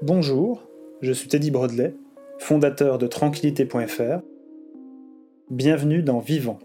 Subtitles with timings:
[0.00, 0.62] Bonjour,
[1.02, 1.92] je suis Teddy Brodley,
[2.38, 4.20] fondateur de tranquillité.fr.
[5.50, 6.60] Bienvenue dans Vivant.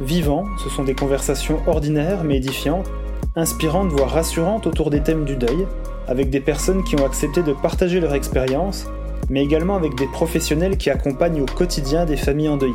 [0.00, 2.86] Vivant, ce sont des conversations ordinaires mais édifiantes,
[3.34, 5.66] inspirantes voire rassurantes autour des thèmes du deuil,
[6.06, 8.86] avec des personnes qui ont accepté de partager leur expérience,
[9.30, 12.74] mais également avec des professionnels qui accompagnent au quotidien des familles endeuillées.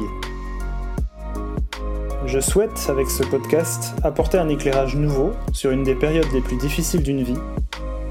[2.25, 6.57] Je souhaite, avec ce podcast, apporter un éclairage nouveau sur une des périodes les plus
[6.57, 7.39] difficiles d'une vie,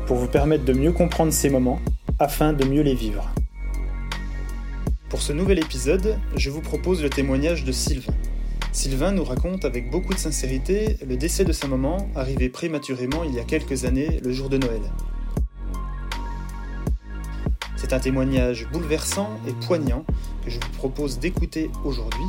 [0.09, 1.79] pour vous permettre de mieux comprendre ces moments,
[2.19, 3.31] afin de mieux les vivre.
[5.11, 8.15] Pour ce nouvel épisode, je vous propose le témoignage de Sylvain.
[8.73, 13.35] Sylvain nous raconte avec beaucoup de sincérité le décès de sa maman, arrivé prématurément il
[13.35, 14.83] y a quelques années, le jour de Noël.
[17.77, 20.05] C'est un témoignage bouleversant et poignant
[20.45, 22.25] que je vous propose d'écouter aujourd'hui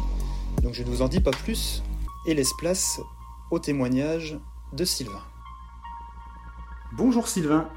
[0.61, 1.83] donc je ne vous en dis pas plus
[2.25, 2.99] et laisse place
[3.51, 4.37] au témoignage
[4.73, 5.28] de Sylvain.
[6.93, 7.69] Bonjour Sylvain.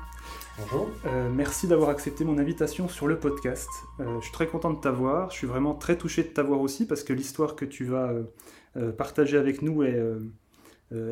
[0.59, 0.89] Bonjour.
[1.05, 3.69] Euh, merci d'avoir accepté mon invitation sur le podcast.
[4.01, 5.31] Euh, je suis très content de t'avoir.
[5.31, 8.15] Je suis vraiment très touché de t'avoir aussi parce que l'histoire que tu vas
[8.77, 10.03] euh, partager avec nous est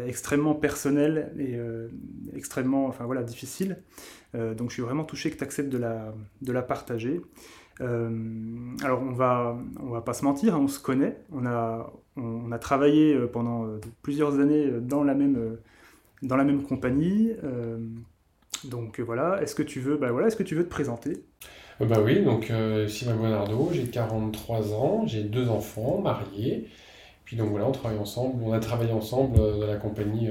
[0.07, 1.59] extrêmement personnelle et
[2.37, 3.83] extrêmement enfin, voilà, difficile.
[4.35, 6.13] donc je suis vraiment touché que tu acceptes de la,
[6.43, 7.23] de la partager.
[7.81, 12.53] Alors on va, on va pas se mentir, hein, on se connaît, on a, on,
[12.53, 13.67] a travaillé pendant
[14.03, 15.57] plusieurs années dans la même,
[16.23, 17.33] dans la même compagnie.
[18.65, 21.25] donc voilà, est-ce que tu veux, bah voilà, est-ce que tu veux te présenter?
[21.81, 22.53] Bah oui, donc
[22.89, 26.69] Sylvain Bonardo, j'ai 43 ans, j'ai deux enfants, mariés.
[27.25, 30.29] Puis donc voilà, on travaille ensemble, on a travaillé ensemble dans la compagnie.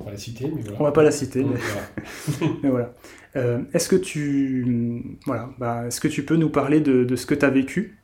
[0.00, 0.80] On va la citer, mais voilà.
[0.80, 1.44] On va pas la citer,
[2.62, 2.92] mais, voilà.
[3.36, 7.34] Euh, est-ce que tu, voilà, bah, est-ce que tu peux nous parler de, ce que
[7.34, 7.98] tu as vécu?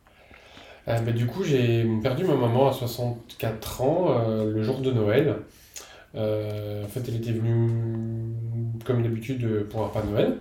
[0.87, 4.91] Euh, bah, Du coup, j'ai perdu ma maman à 64 ans euh, le jour de
[4.91, 5.37] Noël.
[6.15, 7.71] En fait, elle était venue,
[8.85, 10.39] comme d'habitude, pour un pas de Noël,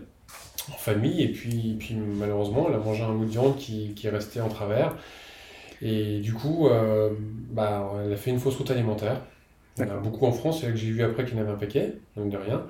[0.70, 4.08] en famille, et puis, puis malheureusement, elle a mangé un bout de viande qui, qui
[4.08, 4.96] est resté en travers.
[5.82, 6.68] Et du coup,
[7.52, 9.22] bah, elle a fait une fausse route alimentaire.
[9.78, 11.44] Il y en a beaucoup en France, c'est que j'ai vu après qu'il y en
[11.44, 12.66] avait un paquet, donc de rien.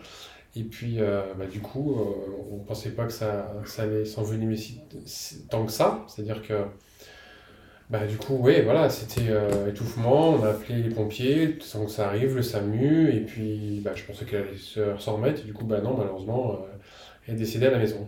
[0.57, 2.03] Et puis, euh, bah, du coup, euh,
[2.51, 4.81] on ne pensait pas que ça, ça allait s'envenimer si,
[5.49, 6.03] tant que ça.
[6.07, 6.65] C'est-à-dire que,
[7.89, 11.91] bah, du coup, ouais, voilà, c'était euh, étouffement, on a appelé les pompiers, sans que
[11.91, 15.53] ça arrive, le SAMU, et puis bah, je pensais qu'elle allait s'en remettre, et du
[15.53, 16.59] coup, bah non, malheureusement,
[17.27, 18.05] elle est décédée à la maison.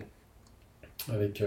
[1.13, 1.41] Avec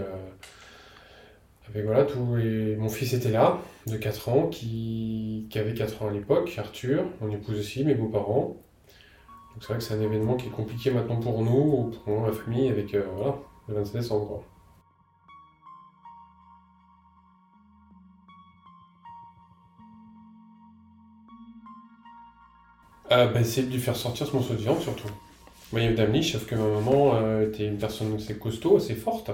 [1.69, 6.09] avec voilà, tout mon fils était là, de 4 ans, qui, qui avait 4 ans
[6.09, 8.57] à l'époque, Arthur, mon épouse aussi, mes beaux-parents.
[9.53, 12.31] Donc c'est vrai que c'est un événement qui est compliqué maintenant pour nous, pour ma
[12.31, 14.43] famille, avec euh, voilà, le 27 décembre.
[23.13, 25.09] Euh, de lui faire sortir ce morceau de viande surtout.
[25.73, 29.31] Il y avait sauf que ma maman était une personne assez costaud, assez forte.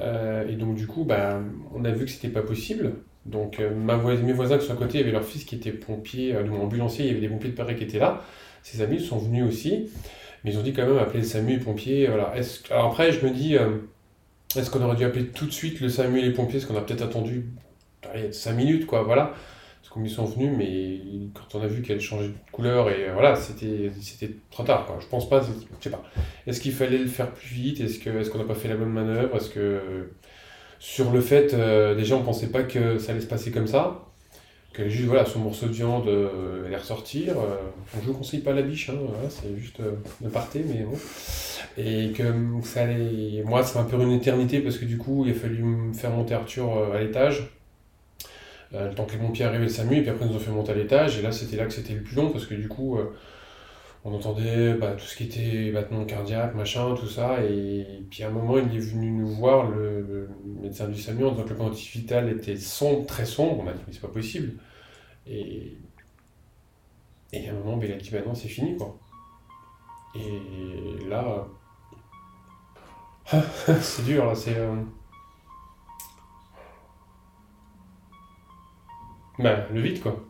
[0.00, 1.40] Euh, et donc, du coup, bah,
[1.74, 2.94] on a vu que c'était pas possible.
[3.24, 7.04] Donc, euh, mes voisins sont à côté, avait leur fils qui était pompier, euh, ambulancier,
[7.04, 8.22] il y avait des pompiers de Paris qui étaient là.
[8.62, 9.90] Ses amis sont venus aussi.
[10.44, 12.06] Mais ils ont dit quand même appeler le SAMU et pompiers.
[12.06, 12.32] Voilà.
[12.70, 13.56] Alors après, je me dis,
[14.56, 16.76] est-ce qu'on aurait dû appeler tout de suite le SAMU et les pompiers Est-ce qu'on
[16.76, 17.46] a peut-être attendu
[18.30, 19.34] 5 minutes, quoi, voilà
[20.04, 21.00] ils sont venus, mais
[21.34, 23.90] quand on a vu qu'elle changeait de couleur, et voilà, c'était
[24.50, 24.86] trop tard.
[24.86, 24.98] Quoi.
[25.00, 25.48] Je pense pas, je
[25.80, 26.02] sais pas.
[26.46, 27.80] Est-ce qu'il fallait le faire plus vite?
[27.80, 29.36] Est-ce qu'on est qu'on n'a pas fait la bonne manœuvre?
[29.36, 30.10] Est-ce que
[30.78, 34.02] sur le fait, euh, déjà, on pensait pas que ça allait se passer comme ça?
[34.72, 37.56] Que juste voilà son morceau de viande euh, allait ressortir euh,
[38.02, 38.98] je ne conseille pas la biche hein,
[39.30, 39.80] c'est juste
[40.20, 40.98] de parter mais bon
[41.78, 42.24] et que
[42.62, 45.62] ça allait moi c'est un peu une éternité parce que du coup il a fallu
[45.62, 47.55] me faire monter Arthur à l'étage euh,
[48.72, 50.50] le temps que les pompiers arrivaient le SAMU, et puis après ils nous ont fait
[50.50, 52.68] monter à l'étage, et là c'était là que c'était le plus long, parce que du
[52.68, 53.14] coup, euh,
[54.04, 58.28] on entendait bah, tout ce qui était battement cardiaque, machin, tout ça, et, puis à
[58.28, 60.28] un moment il est venu nous voir, le,
[60.60, 63.72] médecin du SAMU, en disant que le quantité vital était sombre, très sombre, on a
[63.72, 64.54] dit mais c'est pas possible.
[65.26, 65.76] Et,
[67.32, 68.96] et à un moment, ben, il a dit bah non, c'est fini quoi.
[70.14, 71.46] Et là,
[73.80, 74.56] c'est dur là, c'est.
[74.56, 74.76] Euh,
[79.38, 80.26] Bah, le vide, quoi.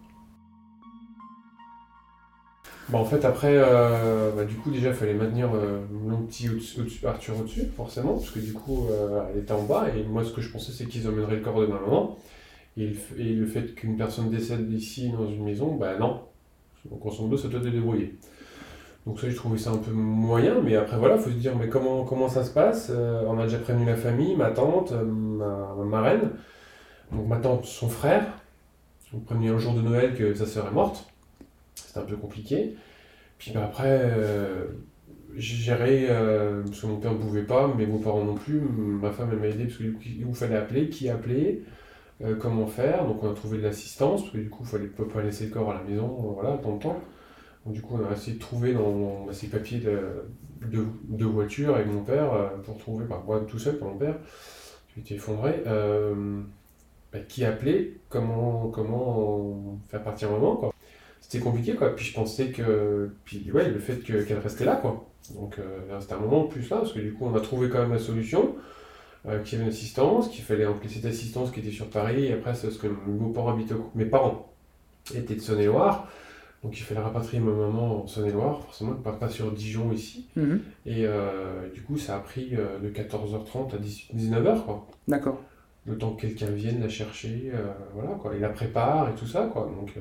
[2.89, 6.49] Bon, en fait, après, euh, bah, du coup, déjà, il fallait maintenir euh, mon petit
[7.05, 10.33] Arthur au-dessus, forcément, parce que du coup, euh, elle était en bas, et moi, ce
[10.33, 12.17] que je pensais, c'est qu'ils emmèneraient le corps de ma maman.
[12.77, 16.23] Et, le fait qu'une personne décède ici, dans une maison, bah non.
[16.91, 18.19] Donc, en somme ça doit te débrouiller.
[19.07, 21.57] Donc, ça, j'ai trouvé ça un peu moyen, mais après, voilà, il faut se dire,
[21.57, 22.93] mais comment, comment ça se passe
[23.27, 26.31] On a déjà prévenu la famille, ma tante, ma, ma marraine,
[27.13, 28.27] donc ma tante, son frère,
[29.13, 31.07] le premier jour de Noël que sa sœur est morte.
[31.75, 32.77] C'était un peu compliqué.
[33.39, 34.67] Puis bah, après, euh,
[35.37, 39.11] j'ai géré, euh, parce que mon père ne pouvait pas, mes beaux-parents non plus, ma
[39.11, 41.63] femme elle m'a aidé parce qu'il il fallait appeler, qui appeler,
[42.25, 44.87] euh, comment faire, donc on a trouvé de l'assistance, parce que du coup il fallait
[44.87, 47.01] pas laisser le corps à la maison, voilà, tant de temps.
[47.65, 51.89] Donc du coup on a essayé de trouver dans, ces papiers de, de, voiture avec
[51.89, 52.31] mon père,
[52.65, 54.17] pour trouver, par moi tout seul, par mon père,
[54.95, 55.63] qui était effondré,
[57.19, 60.73] bah, qui appeler, comment, comment faire partir maman, quoi
[61.19, 65.09] c'était compliqué quoi puis je pensais que puis ouais le fait qu'elle restait là quoi
[65.35, 67.81] donc euh, c'était un moment plus là, parce que du coup on a trouvé quand
[67.81, 68.55] même la solution,
[69.27, 72.27] euh, qu'il y avait une assistance, qu'il fallait remplir cette assistance qui était sur Paris,
[72.27, 74.53] et après c'est parce que habitaient, mes parents
[75.15, 76.09] étaient de Saône-et-Loire,
[76.63, 80.61] donc il fallait rapatrier ma maman en Saône-et-Loire, forcément pas, pas sur Dijon ici, mhm.
[80.87, 84.87] et euh, du coup ça a pris de 14h30 à 19h quoi.
[85.09, 85.41] D'accord.
[85.87, 87.53] Le temps que quelqu'un vienne la chercher,
[87.95, 89.93] voilà quoi, il la prépare et tout ça quoi, donc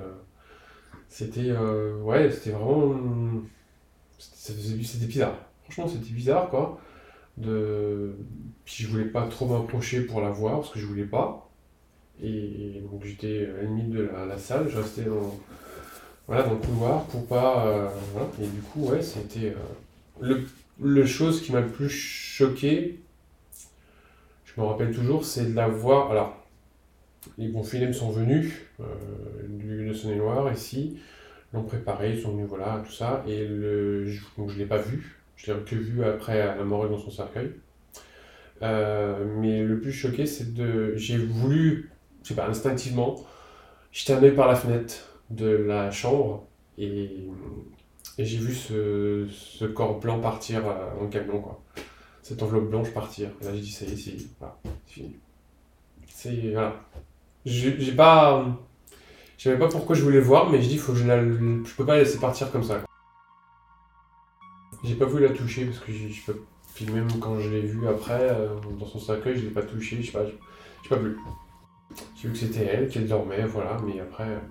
[1.08, 3.44] c'était ouais, c'était vraiment
[4.18, 5.38] c'était bizarre.
[5.64, 6.80] Franchement, c'était bizarre, quoi.
[7.38, 8.16] De...
[8.64, 11.50] Puis je voulais pas trop m'approcher pour la voir, parce que je voulais pas.
[12.24, 15.38] Et donc j'étais à la limite de la, salle, je restais dans,
[16.28, 17.68] voilà, dans le couloir pour pas...
[17.68, 17.90] Euh.
[18.42, 19.50] Et du coup, ouais, c'était...
[19.50, 20.46] Euh, le,
[20.82, 23.00] le chose qui m'a le plus choqué,
[24.56, 26.12] je me rappelle toujours, c'est de la voir...
[26.12, 26.46] Alors,
[27.38, 28.86] les bons films sont venus euh,
[29.50, 30.98] de Saône-et-Loire ici
[31.56, 33.24] l'ont préparé, ils sont venus, voilà, tout ça.
[33.28, 37.00] Et je ne l'ai pas vu, je l'ai que vu après à la morgue dans
[37.00, 37.52] son cercueil.
[38.62, 40.96] Euh, mais le plus choqué, c'est de.
[40.96, 41.92] J'ai voulu,
[42.24, 43.16] je sais pas, instinctivement,
[43.92, 46.46] jeter un œil par la fenêtre de la chambre
[46.78, 47.28] et,
[48.18, 51.62] et j'ai vu ce, ce, corps blanc partir euh, en camion, quoi.
[52.26, 53.30] Cette enveloppe blanche partir.
[53.44, 54.18] là, j'ai dit, ça y est, c'est
[54.88, 55.16] fini.
[56.08, 56.54] C'est.
[56.54, 56.76] Voilà.
[57.46, 58.44] J'ai pas.
[59.38, 61.24] Je savais pas pourquoi je voulais voir, mais je dis faut que je la...
[61.24, 62.82] je peux pas la laisser partir comme ça.
[64.84, 66.42] J'ai pas voulu la toucher parce que je peux.
[66.74, 70.02] Puis même quand je l'ai vue après, euh, dans son cercueil, je l'ai pas touché,
[70.02, 71.20] je sais pas, j'ai pas vu.
[72.16, 74.42] J'ai vu que c'était elle, qu'elle dormait, voilà, mais après.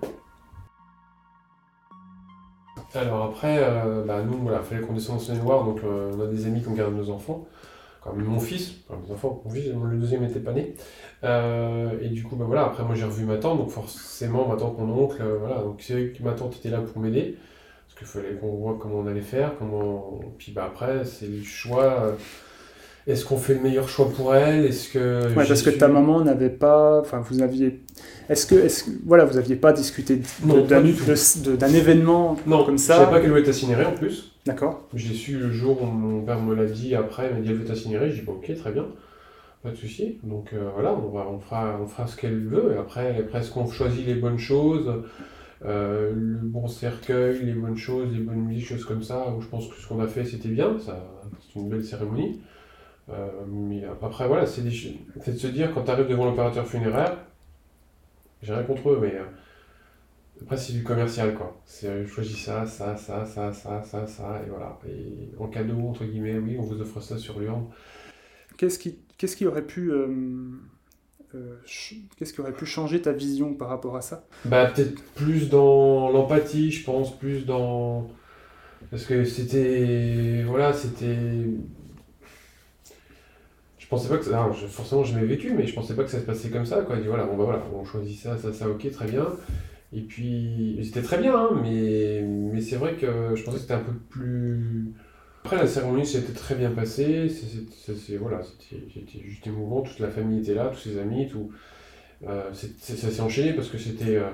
[2.95, 6.45] Alors après, euh, bah nous, voilà, fallait qu'on descende en Saône-et-Loire, donc on a des
[6.45, 7.45] amis qui ont gardé nos enfants
[8.05, 10.75] comme mon fils, enfin mes enfants, mon fils, le deuxième n'était pas né.
[11.23, 14.55] Euh, et du coup, bah voilà, après moi j'ai revu ma tante, donc forcément ma
[14.55, 17.35] tante, mon oncle, euh, voilà, donc c'est vrai que ma tante était là pour m'aider,
[17.87, 20.19] parce qu'il fallait qu'on voit comment on allait faire, comment.
[20.37, 22.15] Puis bah après, c'est le choix.
[23.07, 24.65] Est-ce qu'on fait le meilleur choix pour elle?
[24.65, 27.83] Est-ce que ouais, parce que ta maman n'avait pas, enfin vous aviez,
[28.29, 32.35] est-ce que, est-ce voilà, vous aviez pas discuté d'un événement
[32.65, 32.95] comme ça?
[32.95, 34.31] Je savais pas qu'elle voulait être incinérée en plus.
[34.47, 34.87] D'accord.
[34.95, 37.57] J'ai su le jour où mon père me l'a dit après, il m'a dit elle
[37.57, 38.09] veut t'incinérer.
[38.09, 38.87] J'ai dit bon, ok, très bien,
[39.61, 40.17] pas de souci.
[40.23, 42.73] Donc euh, voilà, on, va, on, fera, on fera ce qu'elle veut.
[42.75, 44.91] Et après, après est-ce qu'on choisit les bonnes choses,
[45.63, 49.47] euh, le bon cercueil, les bonnes choses, les bonnes musiques, choses comme ça, où je
[49.47, 51.07] pense que ce qu'on a fait c'était bien, ça,
[51.39, 52.41] c'est une belle cérémonie.
[53.09, 57.17] Euh, mais après, voilà, c'est de se dire quand tu arrives devant l'opérateur funéraire,
[58.41, 59.13] j'ai rien contre eux, mais
[60.41, 61.61] après, c'est du commercial, quoi.
[61.65, 64.77] C'est, euh, choisis ça, ça, ça, ça, ça, ça, ça, et voilà.
[64.87, 67.65] Et en cadeau, entre guillemets, oui, on vous offre ça sur l'urne.
[68.57, 69.91] Qu'est-ce qui, qu'est-ce qui aurait pu...
[69.91, 70.07] Euh,
[71.35, 71.55] euh,
[72.17, 74.27] qu'est-ce qui aurait pu changer ta vision par rapport à ça?
[74.45, 78.07] Bah, peut-être plus dans l'empathie, je pense, plus dans...
[78.91, 80.43] Parce que c'était...
[80.45, 81.47] Voilà, c'était...
[83.85, 84.49] Je pensais pas que ça...
[84.67, 86.95] forcément, je vécu, mais je pensais pas que ça se passait comme ça, quoi.
[86.95, 89.27] dit, voilà, bah voilà, on choisit ça, ça, ça, ok, très bien.
[89.93, 93.75] Et puis, c'était très bien, hein, mais, mais c'est vrai que je pensais que c'était
[93.75, 94.91] un peu plus.
[95.43, 97.29] Après, la cérémonie s'était très bien passée.
[97.29, 99.81] C'est, voilà, c'était juste émouvant.
[99.81, 101.51] Toute la famille était là, tous ses amis, tout.
[102.27, 104.15] Euh, ça s'est enchaîné parce que c'était.
[104.15, 104.31] Euh,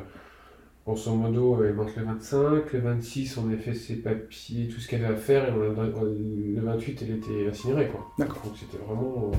[0.86, 4.88] grosso modo, elle manque le 25, le 26, on a fait ses papiers, tout ce
[4.88, 7.88] qu'elle avait à faire, et le 28, elle était incinérée.
[7.88, 8.12] Quoi.
[8.18, 8.42] D'accord.
[8.44, 9.32] Donc c'était vraiment.
[9.32, 9.38] Euh,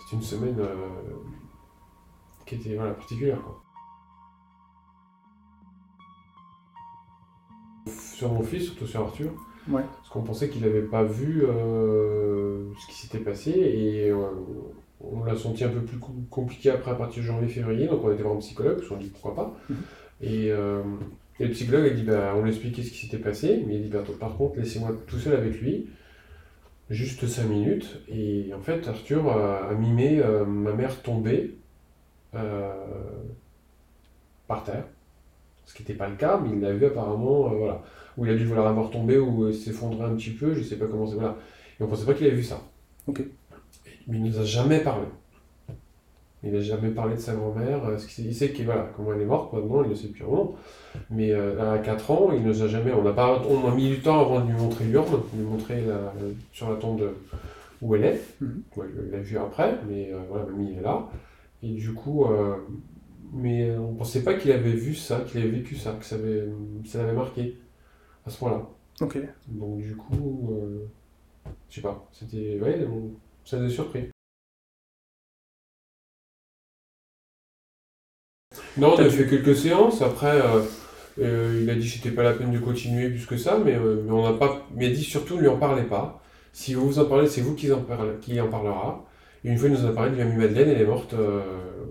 [0.00, 0.74] c'était une semaine euh,
[2.46, 3.40] qui était voilà, particulière.
[3.42, 3.62] Quoi.
[8.18, 9.30] sur mon fils, surtout sur Arthur.
[9.70, 14.16] Parce qu'on pensait qu'il n'avait pas vu euh, ce qui s'était passé et euh,
[15.00, 15.98] on l'a senti un peu plus
[16.30, 19.10] compliqué après à partir de janvier-février, donc on été voir un psychologue, parce qu'on dit
[19.10, 19.56] pourquoi pas.
[20.24, 20.82] Euh,
[21.40, 23.82] et, le psychologue a dit bah, on lui expliqué ce qui s'était passé, mais il
[23.82, 25.88] dit bah, par contre laissez-moi tout seul avec lui,
[26.90, 28.00] juste 5 minutes.
[28.08, 31.54] Et en fait Arthur a, mimé ma mère tomber
[34.46, 34.84] par terre
[35.68, 37.82] ce qui n'était pas le cas, mais il l'a vu apparemment, euh, voilà,
[38.16, 40.64] où il a dû vouloir avoir tombé ou euh, s'effondrer un petit peu, je ne
[40.64, 41.36] sais pas comment c'est, voilà.
[41.78, 42.62] Et on ne pensait pas qu'il avait vu ça.
[43.06, 43.22] Ok.
[44.06, 45.06] Mais il nous a jamais parlé.
[46.44, 47.84] Il n'a jamais parlé de sa grand-mère.
[47.86, 50.08] euh, ce qu'il- Il sait qu'il, voilà, comment elle est morte maintenant, il le sait
[50.20, 50.54] un moment.
[51.10, 52.92] Mais euh, à 4 ans, il ne nous a jamais.
[52.92, 55.44] On a, pas, on a mis du temps avant de lui montrer l'urne, de lui
[55.44, 56.12] montrer la-
[56.52, 57.02] sur la tombe
[57.82, 58.20] où elle est.
[58.40, 58.62] Mhm.
[58.76, 61.08] Ouais, il l'a vu après, mais euh, voilà, mamie est là.
[61.62, 62.54] Et du coup, euh,
[63.32, 66.46] mais on pensait pas qu'il avait vu ça, qu'il avait vécu ça, que ça avait-
[66.86, 67.58] ça l'avait marqué
[68.26, 68.62] à ce point-là.
[69.00, 69.18] Ok.
[69.48, 70.86] Donc du coup, euh,
[71.68, 73.10] je sais pas, c'était, ouais, on-
[73.44, 74.08] ça nous a surpris.
[78.78, 80.02] Non, on a fait quelques séances.
[80.02, 80.62] Après, euh,
[81.20, 83.74] euh, il a dit que c'était pas la peine de continuer plus que ça, mais,
[83.74, 84.66] euh, mais on n'a pas.
[84.74, 86.22] Mais il a dit surtout, ne lui en parlez pas.
[86.52, 89.04] Si vous vous en parlez, c'est vous qui en, parle- qui en parlera.
[89.44, 91.40] Et une fois, il nous en a parlé de l'ami Madeleine, elle est morte, euh,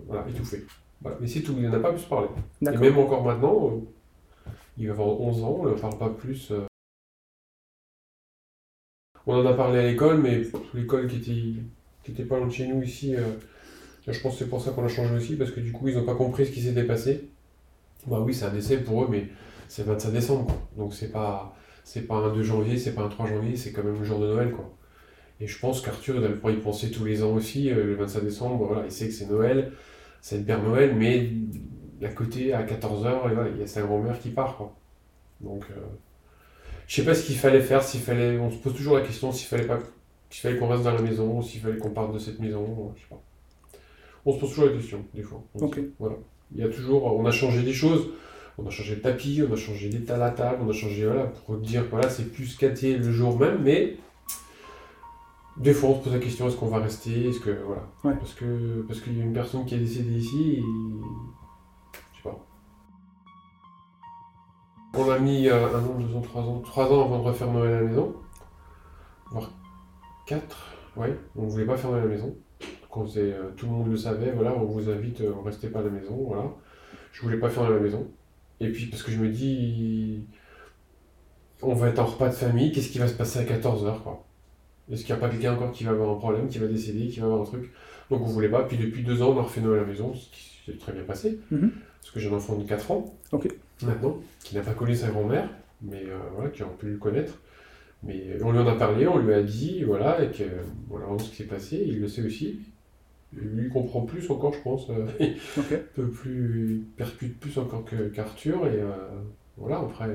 [0.07, 0.65] voilà, étouffée.
[1.01, 1.17] Voilà.
[1.21, 2.27] Mais c'est tout, il n'en a pas plus parlé.
[2.61, 3.81] Et même encore maintenant,
[4.77, 6.51] il va avoir 11 ans, on ne parle pas plus.
[9.25, 10.41] On en a parlé à l'école, mais
[10.73, 11.61] l'école qui était,
[12.03, 13.13] qui était pas loin de chez nous ici,
[14.13, 15.95] je pense que c'est pour ça qu'on a changé aussi, parce que du coup, ils
[15.95, 17.29] n'ont pas compris ce qui s'était passé.
[18.07, 19.27] Bah oui, c'est un décès pour eux, mais
[19.67, 20.61] c'est le 25 décembre, quoi.
[20.77, 21.55] Donc c'est pas,
[22.07, 24.27] pas un 2 janvier, c'est pas un 3 janvier, c'est quand même le jour de
[24.27, 24.73] Noël, quoi.
[25.39, 28.23] Et je pense qu'Arthur, il pouvoir y penser tous les ans aussi, euh, le 25
[28.23, 29.71] décembre, voilà, il sait que c'est Noël,
[30.21, 31.29] c'est le Père Noël, mais
[32.03, 34.71] à côté, à 14h, il y a sa grand-mère qui part.
[35.41, 35.81] Donc, euh,
[36.87, 39.31] je sais pas ce qu'il fallait faire, s'il fallait, on se pose toujours la question
[39.31, 39.79] s'il fallait pas,
[40.29, 43.01] s'il fallait qu'on reste dans la maison, s'il fallait qu'on parte de cette maison, je
[43.01, 43.21] sais pas.
[44.25, 45.43] On se pose toujours la question, des fois.
[45.55, 45.79] On Ok.
[45.99, 46.15] voilà.
[46.53, 48.09] Il y a toujours, on a changé des choses.
[48.59, 51.05] On a changé le tapis, on a changé l'état de la table, on a changé,
[51.05, 53.97] voilà, pour dire que voilà, c'est plus qu'athée le jour même, mais
[55.57, 57.83] des fois on se pose la question, est-ce qu'on va rester, est-ce que, voilà.
[58.03, 58.15] Ouais.
[58.15, 60.61] Parce que, parce qu'il y a une personne qui est décédée ici, et...
[62.13, 62.47] je sais pas.
[64.95, 67.51] On a mis euh, un an, deux ans, trois ans, trois ans avant de refaire
[67.51, 68.15] Noël à la maison,
[69.29, 69.51] voire
[70.25, 72.35] quatre, ouais, on ne voulait pas fermer la maison.
[72.97, 75.81] Quand euh, tout le monde le savait, voilà, on vous invite, euh, on restez pas
[75.81, 76.45] à la maison, voilà.
[77.11, 78.07] Je voulais pas fermer la maison.
[78.59, 80.25] Et puis parce que je me dis,
[81.61, 84.25] on va être en repas de famille, qu'est-ce qui va se passer à 14h, quoi?
[84.91, 87.07] Est-ce qu'il n'y a pas quelqu'un encore qui va avoir un problème, qui va décéder,
[87.07, 87.71] qui va avoir un truc?
[88.09, 88.63] Donc on voulait pas.
[88.63, 90.91] Puis depuis deux ans, on a refait Noël à la maison, ce qui s'est très
[90.91, 91.39] bien passé.
[91.51, 91.71] Mhm.
[92.01, 93.13] Parce que j'ai un enfant de 4 ans,
[93.83, 95.47] maintenant, qui n'a pas connu sa grand-mère,
[95.83, 97.37] mais euh, voilà, qui aurait pu le connaître.
[98.01, 100.43] Mais on lui en a parlé, on lui a dit, voilà, et que
[100.87, 102.59] voilà ce qui s'est passé, il le sait aussi.
[103.33, 104.89] Lui, comprend plus encore, je pense.
[104.89, 105.05] euh,
[105.57, 105.77] Ok.
[105.95, 108.91] peu plus, il percute plus encore que- qu'Arthur, et euh,
[109.57, 110.07] voilà, après,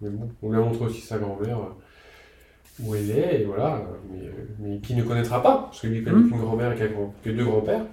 [0.00, 3.82] mais bon, on lui a montré aussi sa grand-mère, euh, où elle est, et voilà,
[4.10, 6.28] mais, mais qui ne connaîtra pas, parce que lui, il connaît Mhm.
[6.30, 7.84] qu'une grand-mère et grand- que deux grands-pères,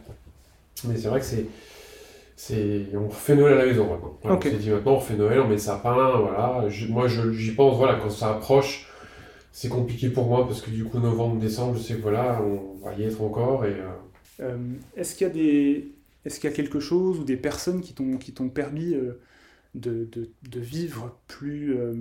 [0.88, 1.46] mais c'est vrai que c'est,
[2.36, 4.17] c'est, on refait Noël à la maison maintenant.
[4.22, 4.38] Voilà.
[4.38, 7.31] On s'est dit maintenant, on refait Noël, on met le sapin, voilà, Je- moi, je-
[7.31, 8.88] j'y pense, voilà, quand ça approche,
[9.51, 12.86] c'est compliqué pour moi, parce que du coup, novembre, décembre, je sais que voilà, on
[12.86, 13.69] va y être encore, et...
[13.72, 13.89] Euh,
[14.96, 15.91] Est-ce qu'il y a des,
[16.25, 19.20] est-ce qu'il y a quelque chose ou des personnes qui t'ont qui t'ont permis euh,
[19.75, 21.96] de, de, de vivre plus euh,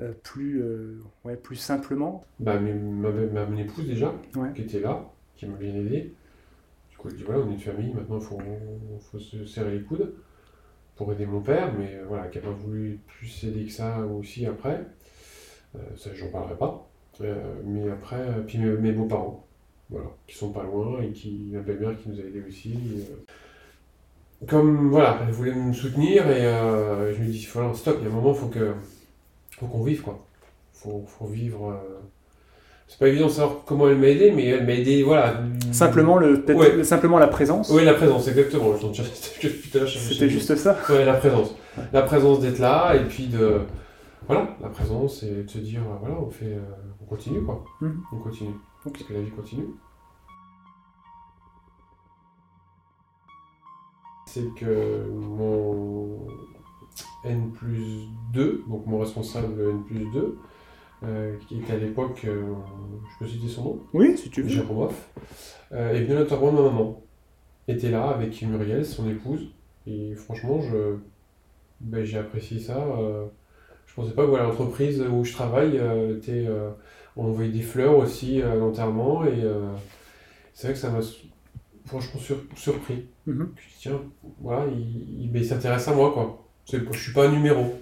[0.00, 2.22] euh, plus euh, ouais, plus simplement?
[2.38, 4.50] Bah, mes- ma, ma, mon épouse déjà, Ouais.
[4.54, 6.12] qui était là, qui m'a bien aidé.
[6.90, 8.38] Du coup, elle dit voilà, on est une famille, maintenant il faut,
[9.00, 10.14] faut se serrer les coudes
[10.96, 14.00] pour aider mon père, mais euh, voilà, qui n'a pas voulu plus aider que ça
[14.06, 14.86] aussi après.
[15.76, 16.90] Euh, ça, j'en parlerai pas.
[17.22, 19.46] Euh, mais après, euh, puis mes, mes beaux-parents,
[19.90, 22.74] voilà, qui sont pas loin et qui, ma belle-mère qui nous a aidés aussi.
[22.74, 24.46] euh.
[24.48, 28.06] Comme voilà, elle voulait me soutenir et euh, je me dis voilà, stop, il y
[28.08, 28.72] a un moment, faut que,
[29.58, 30.24] faut qu'on vive quoi.
[30.72, 31.70] Faut, faut vivre.
[31.72, 31.98] euh,
[32.88, 35.42] c'est pas évident de savoir comment elle m'a aidé, mais elle m'a aidé, voilà.
[35.72, 36.82] Simplement le Ouais.
[36.84, 37.70] simplement la présence.
[37.70, 38.72] Oui, la présence, exactement.
[39.86, 40.76] C'était juste ça.
[40.88, 41.54] Ouais, la présence.
[41.92, 43.60] La présence d'être là, et puis de.
[44.26, 46.56] Voilà, la présence, et de se dire, voilà, on fait.
[47.00, 47.62] on continue, quoi.
[47.80, 48.00] Mhm.
[48.12, 48.54] On continue.
[48.84, 49.68] Parce que la vie continue.
[54.26, 56.26] C'est que mon
[57.24, 60.38] N plus 2, donc mon responsable N plus 2,
[61.02, 62.54] euh, qui était à l'époque, euh,
[63.12, 64.48] je peux citer son nom Oui, si tu veux.
[64.48, 65.10] Jérôme Hoff,
[65.72, 67.02] euh, est venu à l'enterrement de ma maman.
[67.68, 69.52] Était là avec Muriel, son épouse.
[69.86, 70.96] Et franchement, je,
[71.80, 72.76] ben, j'ai apprécié ça.
[72.78, 73.26] euh,
[73.86, 76.70] je pensais pas que voilà, l'entreprise où je travaille, euh, était, euh,
[77.20, 79.24] on envoyait des fleurs aussi à l'enterrement.
[79.24, 79.66] Et euh,
[80.54, 81.00] c'est vrai que ça m'a
[81.86, 83.04] franchement sur- surpris.
[83.62, 84.00] Suis dit, tiens,
[84.40, 86.46] voilà, il, il- il s'intéresse à moi, quoi.
[86.70, 87.74] Je suis pas un numéro.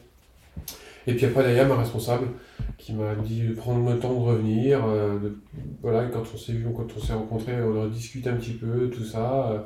[1.07, 2.29] Et puis après, derrière, ma responsable,
[2.77, 4.85] qui m'a dit de prendre le temps de revenir.
[4.87, 5.39] euh, de-
[5.83, 9.05] voilà, quand on s'est vu, quand on s'est rencontrés, on rediscute un petit peu, tout
[9.05, 9.51] ça.
[9.53, 9.59] euh,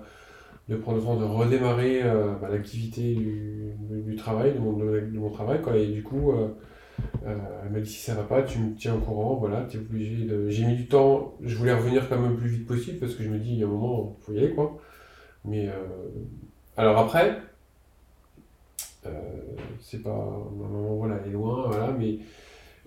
[0.69, 4.75] de prendre le temps de redémarrer euh, bah, l'activité du, du- du travail, de mon,
[4.75, 5.61] de, de mon travail.
[5.61, 5.77] Quoi.
[5.77, 6.33] Et du coup,
[7.27, 9.35] euh, elle m'a dit si ça va pas, tu me tiens au courant.
[9.37, 10.49] Voilà, tu es obligé de.
[10.51, 13.23] J'ai mis du temps, je voulais revenir quand même le plus vite possible parce que
[13.25, 14.55] je me dis, il y a un moment, il faut y aller.
[14.55, 14.79] quoi.
[15.45, 15.73] Mais euh,
[16.77, 17.39] alors après,
[19.07, 19.11] euh,
[19.81, 20.11] c'est pas.
[20.57, 22.19] Ma maman, voilà, elle est loin, voilà, mais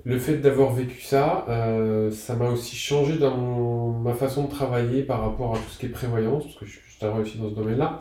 [0.06, 5.04] le fait d'avoir vécu ça, euh, ça m'a aussi changé dans ma façon de travailler
[5.04, 7.50] par rapport à tout ce qui est prévoyance, parce que je, je travaille aussi dans
[7.50, 8.00] ce domaine-là.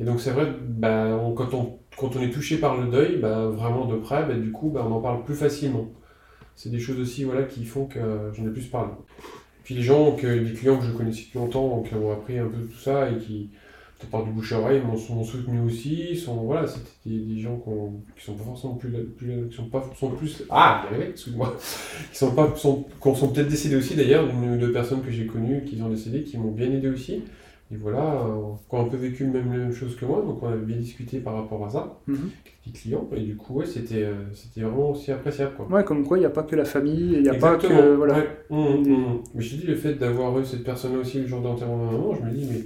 [0.00, 3.18] Et donc c'est vrai, bah, on- quand, on, quand on est touché par le deuil,
[3.18, 5.86] bah, vraiment de près, bah, du coup, bah, on en parle plus facilement.
[6.54, 7.98] C'est des choses aussi voilà, qui font que
[8.34, 8.92] j'en ai plus parlé.
[9.64, 12.46] Puis les gens, que, les clients que je connaissais depuis longtemps, qui ont appris un
[12.46, 13.50] peu tout ça et qui,
[14.10, 16.16] par du bouche à oreille, m'ont soutenu aussi.
[16.16, 17.62] Sont, voilà, c'était des, gens
[18.16, 18.90] qui sont forcément plus,
[19.50, 21.56] qui sont pas sont plus ah, excuse-moi,
[22.12, 25.26] qui sont pas sont, sont peut-être décédés aussi d'ailleurs, d'une ou deux personnes que j'ai
[25.26, 27.24] connues qui ont décédé, qui m'ont bien aidé aussi.
[27.70, 30.42] Et voilà, euh, qui ont un peu vécu même, la même chose que moi, donc
[30.42, 32.30] on avait bien discuté par rapport à ça, Mhm.
[32.66, 35.52] des clients, et du coup, ouais, c'était euh, c'était vraiment aussi appréciable.
[35.54, 35.66] Quoi.
[35.66, 37.94] Ouais, comme quoi il n'y a pas que la famille, il n'y a pas que.
[37.94, 38.14] Voilà.
[38.18, 38.28] ouais.
[38.48, 39.22] Mmh, Des- mmh.
[39.34, 41.84] Mais je te dis, le fait d'avoir eu cette personne aussi le jour d'enterrement de
[41.84, 42.64] ma maman, je me dis, mais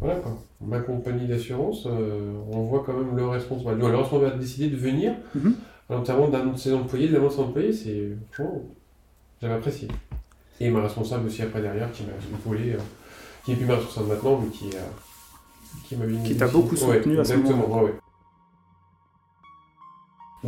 [0.00, 3.78] voilà quoi, ma compagnie d'assurance, euh, on voit quand même le responsable.
[3.78, 5.54] Le responsable a décidé de venir Mhm.
[5.88, 8.08] à l'enterrement d'un de ses employés, de l'avant de ses employés, c'est.
[8.32, 8.62] franchement,
[9.40, 9.86] j'avais apprécié.
[10.58, 12.78] Et ma responsable aussi après derrière qui m'a épaulé, euh,
[13.46, 14.80] qui n'est plus ma responsable maintenant, mais qui, euh,
[15.84, 17.82] qui m'a bien Qui t'a beaucoup soutenu Ouais, à ce exactement, moment-là.
[17.84, 17.98] ouais, ouais.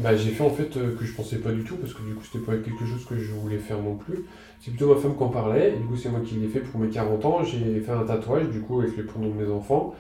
[0.03, 2.15] Bah, j'ai fait en fait euh, que je pensais pas du tout parce que du
[2.15, 4.27] coup c'était pas quelque chose que je voulais faire non plus.
[4.61, 6.61] C'est plutôt ma femme qui en parlait et du coup c'est moi qui l'ai fait
[6.61, 7.43] pour mes 40 ans.
[7.45, 9.95] J'ai fait un tatouage du coup avec les prénoms de mes enfants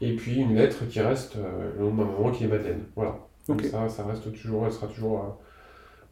[0.00, 2.84] et puis une lettre qui reste euh, le nom de ma maman qui est Madeleine.
[2.96, 3.16] Voilà.
[3.48, 3.64] Ok.
[3.64, 5.28] ça, ça reste toujours, elle sera toujours euh,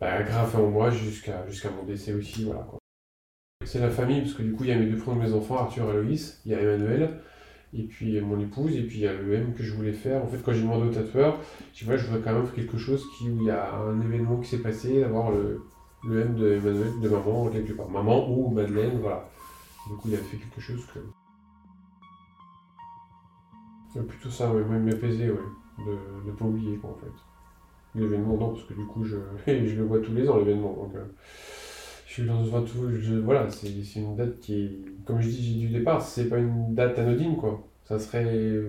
[0.01, 2.45] bah, graffée en moi jusqu'à jusqu'à mon décès aussi.
[2.45, 2.80] Voilà, quoi.
[3.71, 5.33] C'est la famille parce que du coup il y a mes deux prénoms de mes
[5.33, 7.21] enfants, Arthur et Loïs, il y a Emmanuel.
[7.73, 10.25] Et puis mon épouse, et puis il y a le M que je voulais faire.
[10.25, 11.39] En fait, quand j'ai demandé au tatoueur,
[11.73, 14.01] je vois, je voudrais quand même faire quelque chose qui, où il y a un
[14.01, 15.63] événement qui s'est passé, d'avoir le,
[16.03, 17.89] le M de Emmanuel, de maman, quelque part.
[17.89, 19.31] Maman ou Madeleine, voilà.
[19.89, 20.99] Du coup, il a fait quelque chose que.
[23.97, 25.39] Euh, plutôt ça, ouais, même m'apaiser, ouais.
[25.79, 28.01] De ne pas oublier, quoi, en fait.
[28.01, 30.91] L'événement, non, parce que du coup, je, je le vois tous les ans, l'événement.
[30.97, 31.05] Euh,
[32.11, 32.91] je suis dans un tout.
[33.01, 33.69] Je, voilà, c'est
[34.01, 34.71] une date qui est.
[35.05, 37.63] Comme je dis du départ, c'est pas une date anodine, quoi.
[37.85, 38.69] Ça serait le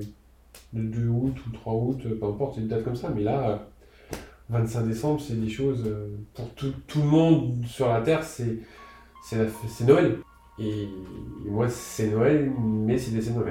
[0.73, 3.09] 2 août ou 3 août, peu importe, c'est une date comme ça.
[3.09, 4.15] Mais là, euh,
[4.49, 5.83] 25 décembre, c'est des choses.
[5.87, 8.59] euh, Pour tout, tout le monde sur la Terre, c'est
[9.87, 10.19] Noël.
[10.59, 10.87] Et,
[11.43, 13.43] moi, c'est Noël, mais c'est décès de.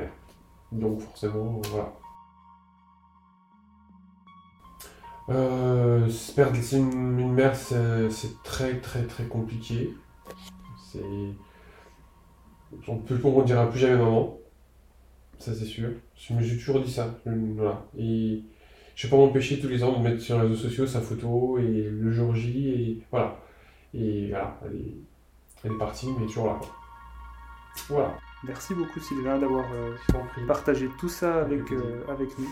[0.71, 1.93] Donc, forcément, voilà.
[5.31, 9.95] Euh, perdre une, une mère, c'est très très très compliqué.
[10.93, 11.01] C'est.
[12.89, 14.39] On peut on dira plus jamais maman.
[15.39, 15.91] Ça c'est sûr.
[16.17, 17.15] Je me suis toujours dit ça.
[17.27, 17.85] Je- Voilà.
[17.97, 18.43] Et
[18.97, 21.59] je vais pas m'empêcher tous les ans de mettre sur les réseaux sociaux sa photo
[21.59, 23.37] et le jour J et voilà.
[23.95, 24.95] Et voilà, elle est,
[25.65, 26.61] elle est partie, mais toujours là.
[27.89, 28.17] Voilà.
[28.45, 29.95] Merci beaucoup Sylvain d'avoir euh,
[30.47, 32.49] partagé tout ça avec, Avec euh, avec nous.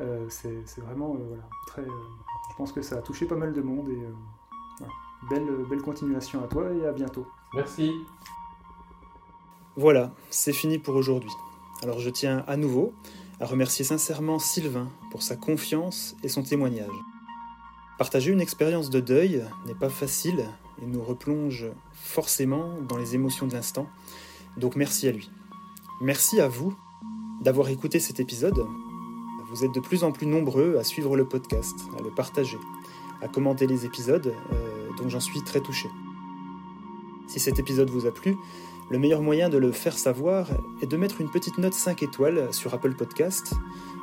[0.00, 1.90] Euh, c'est vraiment, euh, voilà, très, euh,
[2.50, 4.12] je pense que ça a touché pas mal de monde et euh,
[4.78, 4.92] voilà.
[5.30, 7.26] belle, belle continuation à toi et à bientôt.
[7.54, 7.92] Merci.
[9.76, 11.30] Voilà, c'est fini pour aujourd'hui.
[11.82, 12.92] Alors je tiens à nouveau
[13.40, 16.88] à remercier sincèrement Sylvain pour sa confiance et son témoignage.
[17.98, 20.44] Partager une expérience de deuil n'est pas facile
[20.80, 23.88] et nous replonge forcément dans les émotions de l'instant,
[24.56, 25.30] donc merci à lui.
[26.00, 26.76] Merci à vous
[27.42, 28.66] d'avoir écouté cet épisode.
[29.52, 32.58] Vous êtes de plus en plus nombreux à suivre le podcast, à le partager,
[33.20, 35.90] à commenter les épisodes, euh, donc j'en suis très touché.
[37.28, 38.36] Si cet épisode vous a plu,
[38.90, 40.48] le meilleur moyen de le faire savoir
[40.80, 43.52] est de mettre une petite note 5 étoiles sur Apple Podcast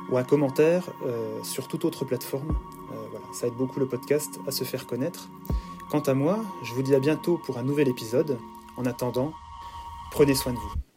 [0.08, 2.50] ou un commentaire euh, sur toute autre plateforme.
[2.92, 5.28] Euh, voilà, ça aide beaucoup le podcast à se faire connaître.
[5.90, 8.38] Quant à moi, je vous dis à bientôt pour un nouvel épisode.
[8.76, 9.32] En attendant,
[10.12, 10.89] prenez soin de vous.